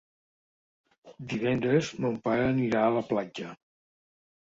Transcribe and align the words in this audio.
Divendres 1.35 1.93
mon 2.07 2.19
pare 2.27 2.51
anirà 2.57 2.83
a 2.89 2.99
la 2.99 3.09
platja. 3.15 3.57